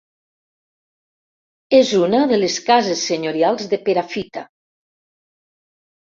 És 1.79 1.91
una 1.97 2.21
de 2.31 2.39
les 2.39 2.55
cases 2.69 3.03
senyorials 3.09 3.67
de 3.73 3.79
Perafita. 3.89 4.43